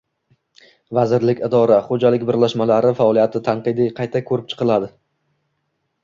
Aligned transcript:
Vazirlik, 0.97 1.41
idora, 1.47 1.75
xo‘jalik 1.89 2.25
birlashmalari 2.29 2.93
faoliyati 3.01 3.41
tanqidiy 3.49 3.91
qayta 4.01 4.23
ko‘rib 4.31 4.49
chiqiladi. 4.55 4.89